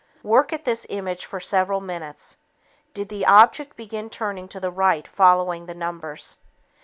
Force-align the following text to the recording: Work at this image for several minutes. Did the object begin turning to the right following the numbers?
Work 0.23 0.51
at 0.51 0.65
this 0.65 0.87
image 0.89 1.25
for 1.27 1.39
several 1.39 1.79
minutes. 1.79 2.37
Did 2.95 3.09
the 3.09 3.23
object 3.23 3.75
begin 3.77 4.09
turning 4.09 4.47
to 4.47 4.59
the 4.59 4.71
right 4.71 5.07
following 5.07 5.67
the 5.67 5.75
numbers? 5.75 6.39